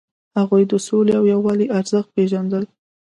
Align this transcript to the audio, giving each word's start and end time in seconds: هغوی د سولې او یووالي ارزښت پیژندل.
هغوی 0.39 0.63
د 0.71 0.73
سولې 0.87 1.13
او 1.19 1.23
یووالي 1.33 1.67
ارزښت 1.79 2.09
پیژندل. 2.15 2.63